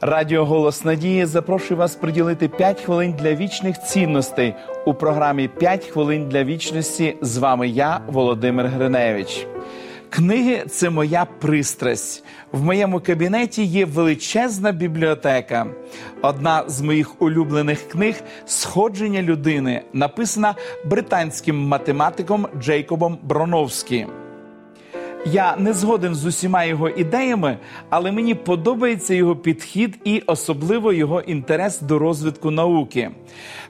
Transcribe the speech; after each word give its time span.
Радіо 0.00 0.44
Голос 0.44 0.84
Надії 0.84 1.26
запрошує 1.26 1.78
вас 1.78 1.96
приділити 1.96 2.48
5 2.48 2.80
хвилин 2.80 3.14
для 3.18 3.34
вічних 3.34 3.82
цінностей 3.82 4.54
у 4.86 4.94
програмі 4.94 5.50
«5 5.60 5.90
хвилин 5.90 6.28
для 6.28 6.44
вічності. 6.44 7.16
З 7.20 7.36
вами 7.36 7.68
я, 7.68 8.00
Володимир 8.06 8.66
Гриневич. 8.66 9.46
Книги 10.10 10.64
це 10.68 10.90
моя 10.90 11.26
пристрасть. 11.40 12.24
В 12.52 12.62
моєму 12.62 13.00
кабінеті 13.00 13.64
є 13.64 13.84
величезна 13.84 14.72
бібліотека. 14.72 15.66
Одна 16.22 16.64
з 16.66 16.80
моїх 16.80 17.22
улюблених 17.22 17.88
книг 17.88 18.14
Сходження 18.46 19.22
людини, 19.22 19.82
написана 19.92 20.54
британським 20.84 21.68
математиком 21.68 22.46
Джейкобом 22.60 23.18
Броновським. 23.22 24.25
Я 25.32 25.56
не 25.56 25.72
згоден 25.72 26.14
з 26.14 26.26
усіма 26.26 26.64
його 26.64 26.88
ідеями, 26.88 27.58
але 27.90 28.12
мені 28.12 28.34
подобається 28.34 29.14
його 29.14 29.36
підхід 29.36 29.98
і 30.04 30.22
особливо 30.26 30.92
його 30.92 31.20
інтерес 31.20 31.80
до 31.80 31.98
розвитку 31.98 32.50
науки. 32.50 33.10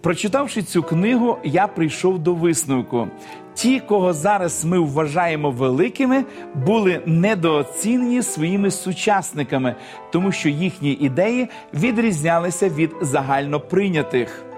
Прочитавши 0.00 0.62
цю 0.62 0.82
книгу, 0.82 1.38
я 1.44 1.66
прийшов 1.66 2.18
до 2.18 2.34
висновку. 2.34 3.08
Ті, 3.54 3.80
кого 3.80 4.12
зараз 4.12 4.64
ми 4.64 4.78
вважаємо 4.78 5.50
великими, 5.50 6.24
були 6.54 7.02
недооцінені 7.06 8.22
своїми 8.22 8.70
сучасниками, 8.70 9.74
тому 10.12 10.32
що 10.32 10.48
їхні 10.48 10.92
ідеї 10.92 11.48
відрізнялися 11.74 12.68
від 12.68 12.90
загальноприйнятих. 13.00 14.49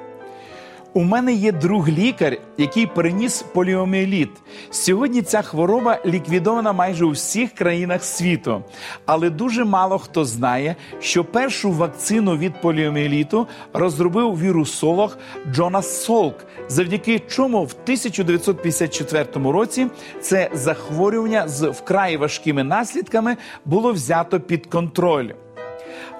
У 0.95 1.03
мене 1.03 1.33
є 1.33 1.53
друг 1.53 1.89
лікар, 1.89 2.37
який 2.59 2.87
переніс 2.87 3.43
поліоміеліт. 3.43 4.31
Сьогодні 4.71 5.23
ця 5.23 5.43
хвороба 5.43 5.99
ліквідована 6.07 6.73
майже 6.73 7.05
у 7.05 7.11
всіх 7.11 7.53
країнах 7.53 8.05
світу. 8.05 8.63
Але 9.07 9.31
дуже 9.31 9.65
мало 9.65 9.99
хто 9.99 10.25
знає, 10.25 10.77
що 11.01 11.25
першу 11.25 11.71
вакцину 11.71 12.37
від 12.37 12.61
поліоміеліту 12.61 13.47
розробив 13.73 14.41
вірусолог 14.41 15.17
Джонас 15.53 16.05
Солк, 16.05 16.45
завдяки 16.69 17.19
чому 17.19 17.65
в 17.65 17.75
1954 17.83 19.27
році 19.35 19.87
це 20.21 20.51
захворювання 20.53 21.49
з 21.49 21.69
вкрай 21.69 22.17
важкими 22.17 22.65
наслідками 22.65 23.37
було 23.65 23.93
взято 23.93 24.41
під 24.41 24.67
контроль. 24.67 25.29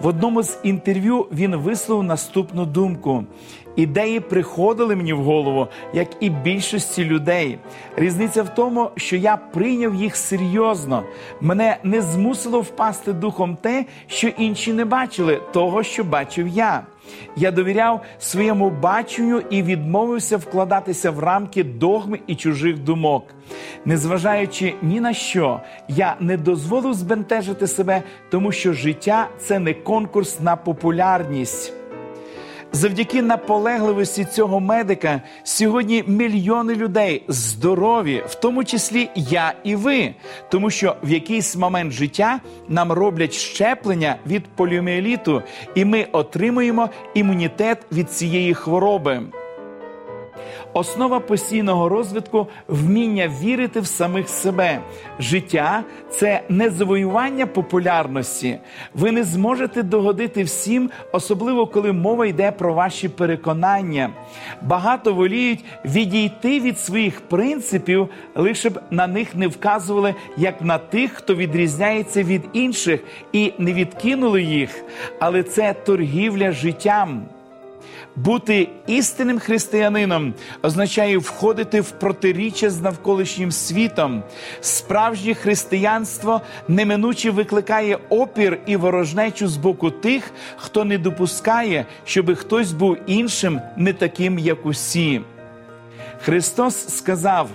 В 0.01 0.07
одному 0.07 0.43
з 0.43 0.59
інтерв'ю 0.63 1.27
він 1.33 1.57
висловив 1.57 2.05
наступну 2.05 2.67
думку: 2.67 3.25
ідеї 3.77 4.21
приходили 4.21 4.97
мені 4.97 5.13
в 5.13 5.23
голову, 5.23 5.69
як 5.95 6.09
і 6.21 6.31
більшості 6.31 7.05
людей. 7.05 7.59
Різниця 7.97 8.43
в 8.43 8.55
тому, 8.55 8.91
що 8.97 9.17
я 9.17 9.37
прийняв 9.37 9.95
їх 9.95 10.17
серйозно. 10.17 11.03
Мене 11.41 11.77
не 11.83 12.03
змусило 12.03 12.61
впасти 12.61 13.13
духом 13.13 13.57
те, 13.61 13.85
що 14.07 14.29
інші 14.29 14.73
не 14.73 14.85
бачили, 14.85 15.41
того, 15.53 15.83
що 15.83 16.05
бачив 16.05 16.49
я. 16.49 16.83
Я 17.37 17.51
довіряв 17.51 18.01
своєму 18.19 18.71
баченню 18.71 19.43
і 19.51 19.63
відмовився 19.63 20.37
вкладатися 20.37 21.11
в 21.11 21.19
рамки 21.19 21.65
догми 21.65 22.21
і 22.27 22.35
чужих 22.35 22.79
думок. 22.79 23.25
Незважаючи 23.85 24.75
ні 24.83 25.01
на 25.01 25.15
що, 25.15 25.61
я 25.89 26.17
не 26.21 26.37
дозволив 26.37 26.95
збентежити 26.95 27.67
себе, 27.67 28.03
тому 28.31 28.53
що 28.53 28.73
життя 28.73 29.29
це 29.39 29.59
не 29.59 29.75
конкурс 29.75 30.41
на 30.41 30.57
популярність. 30.57 31.82
Завдяки 32.75 33.23
наполегливості 33.23 34.25
цього 34.25 34.61
медика 34.61 35.23
сьогодні 35.43 36.05
мільйони 36.07 36.75
людей 36.75 37.25
здорові, 37.29 38.23
в 38.27 38.35
тому 38.35 38.65
числі 38.65 39.11
я 39.17 39.55
і 39.65 39.77
ви, 39.77 40.15
тому 40.51 40.71
що 40.71 40.97
в 41.03 41.11
якийсь 41.11 41.57
момент 41.57 41.93
життя 41.93 42.41
нам 42.69 42.93
роблять 42.93 43.33
щеплення 43.33 44.17
від 44.27 44.45
поліоміеліту, 44.45 45.43
і 45.75 45.85
ми 45.85 46.07
отримуємо 46.13 46.91
імунітет 47.15 47.79
від 47.93 48.11
цієї 48.11 48.55
хвороби. 48.55 49.23
Основа 50.75 51.21
постійного 51.21 51.89
розвитку 51.89 52.47
вміння 52.69 53.33
вірити 53.43 53.81
в 53.81 53.87
самих 53.87 54.29
себе. 54.29 54.81
Життя 55.19 55.85
це 56.11 56.43
не 56.49 56.71
завоювання 56.71 57.47
популярності. 57.47 58.59
Ви 58.95 59.13
не 59.13 59.25
зможете 59.25 59.83
догодити 59.83 60.43
всім, 60.43 60.91
особливо 61.13 61.67
коли 61.67 61.93
мова 61.93 62.27
йде 62.27 62.53
про 62.53 62.75
ваші 62.75 63.09
переконання. 63.09 64.11
Багато 64.63 65.15
воліють 65.15 65.65
відійти 65.85 66.61
від 66.61 66.79
своїх 66.79 67.21
принципів, 67.21 68.09
лише 68.35 68.71
б 68.71 68.81
на 68.91 69.07
них 69.07 69.35
не 69.35 69.49
вказували 69.49 70.15
як 70.37 70.63
на 70.63 70.79
тих, 70.79 71.13
хто 71.13 71.35
відрізняється 71.35 72.23
від 72.23 72.43
інших, 72.53 73.01
і 73.33 73.53
не 73.59 73.73
відкинули 73.73 74.43
їх. 74.43 74.85
Але 75.19 75.43
це 75.43 75.75
торгівля 75.75 76.53
життям. 76.53 77.23
Бути 78.17 78.69
істинним 78.87 79.39
християнином 79.39 80.35
означає 80.63 81.19
входити 81.19 81.81
в 81.81 81.91
протиріччя 81.91 82.71
з 82.71 82.81
навколишнім 82.81 83.53
світом. 83.53 84.23
Справжнє 84.61 85.35
християнство 85.35 86.41
неминуче 86.69 87.31
викликає 87.31 87.99
опір 88.09 88.59
і 88.67 88.77
ворожнечу 88.77 89.49
з 89.49 89.57
боку 89.57 89.91
тих, 89.91 90.31
хто 90.57 90.85
не 90.85 90.99
допускає, 90.99 91.87
щоб 92.05 92.37
хтось 92.37 92.73
був 92.73 92.97
іншим, 93.07 93.61
не 93.77 93.93
таким, 93.93 94.39
як 94.39 94.67
усі. 94.67 95.21
Христос 96.21 96.97
сказав. 96.97 97.49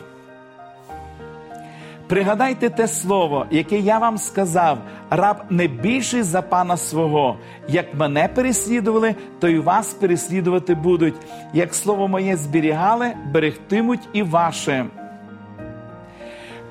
Пригадайте 2.07 2.69
те 2.69 2.88
слово, 2.88 3.45
яке 3.51 3.79
я 3.79 4.00
вам 4.00 4.18
сказав, 4.18 4.78
раб 5.09 5.38
не 5.50 5.68
більший 5.68 6.22
за 6.23 6.41
пана 6.41 6.78
свого. 6.78 7.38
Як 7.68 7.95
мене 7.95 8.28
переслідували, 8.28 9.16
то 9.40 9.47
й 9.47 9.59
вас 9.59 9.94
переслідувати 9.94 10.75
будуть. 10.75 11.16
Як 11.53 11.75
слово 11.75 12.07
моє 12.07 12.38
зберігали, 12.38 13.13
берегтимуть 13.34 14.09
і 14.13 14.23
ваше. 14.23 14.85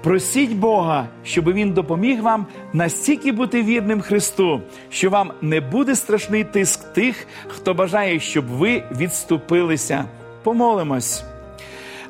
Просіть 0.03 0.57
Бога, 0.57 1.07
щоб 1.25 1.53
Він 1.53 1.73
допоміг 1.73 2.23
вам 2.23 2.47
настільки 2.73 3.33
бути 3.33 3.63
вірним 3.63 4.01
Христу, 4.01 4.61
що 4.91 5.11
вам 5.11 5.33
не 5.43 5.61
буде 5.61 5.95
страшний 5.95 6.45
тиск 6.45 6.93
тих, 6.93 7.27
хто 7.47 7.75
бажає, 7.75 8.21
щоб 8.21 8.47
ви 8.47 8.83
відступилися. 8.99 10.05
Помолимось. 10.43 11.25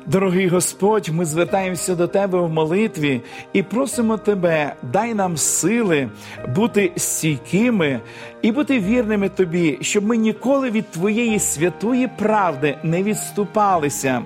Дорогий 0.09 0.47
Господь, 0.47 1.09
ми 1.09 1.25
звертаємося 1.25 1.95
до 1.95 2.07
Тебе 2.07 2.39
в 2.39 2.49
молитві 2.49 3.21
і 3.53 3.63
просимо 3.63 4.17
Тебе, 4.17 4.73
дай 4.93 5.13
нам 5.13 5.37
сили 5.37 6.09
бути 6.55 6.91
стійкими 6.95 7.99
і 8.41 8.51
бути 8.51 8.79
вірними 8.79 9.29
Тобі, 9.29 9.77
щоб 9.81 10.05
ми 10.05 10.17
ніколи 10.17 10.69
від 10.69 10.91
Твоєї 10.91 11.39
святої 11.39 12.07
правди 12.07 12.77
не 12.83 13.03
відступалися, 13.03 14.21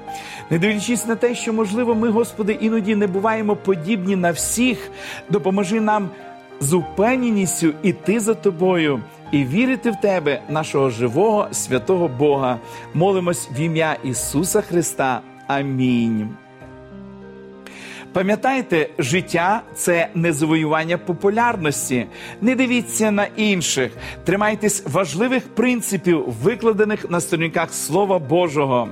не 0.49 0.59
дивлячись 0.59 1.07
на 1.07 1.15
те, 1.15 1.35
що, 1.35 1.53
можливо, 1.53 1.95
ми, 1.95 2.09
Господи, 2.09 2.57
іноді 2.61 2.95
не 2.95 3.07
буваємо 3.07 3.55
подібні 3.55 4.15
на 4.15 4.31
всіх, 4.31 4.91
допоможи 5.29 5.81
нам 5.81 6.09
з 6.59 6.73
упевненістю 6.73 7.73
іти 7.83 8.19
за 8.19 8.33
Тобою. 8.33 9.01
І 9.31 9.43
вірити 9.43 9.91
в 9.91 9.95
Тебе, 9.95 10.41
нашого 10.49 10.89
живого 10.89 11.47
святого 11.51 12.07
Бога, 12.07 12.59
молимось 12.93 13.49
в 13.51 13.59
ім'я 13.59 13.97
Ісуса 14.03 14.61
Христа. 14.61 15.21
Амінь. 15.47 16.29
Пам'ятайте, 18.13 18.89
життя 18.99 19.61
це 19.75 20.07
не 20.15 20.33
завоювання 20.33 20.97
популярності. 20.97 22.05
Не 22.41 22.55
дивіться 22.55 23.11
на 23.11 23.27
інших, 23.35 23.91
тримайтесь 24.23 24.83
важливих 24.87 25.55
принципів, 25.55 26.25
викладених 26.43 27.09
на 27.09 27.21
сторінках 27.21 27.73
Слова 27.73 28.19
Божого. 28.19 28.89